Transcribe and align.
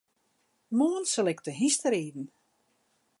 Moarn 0.77 1.05
sil 1.13 1.27
ik 1.33 1.39
te 1.43 1.51
hynsteriden. 1.59 2.27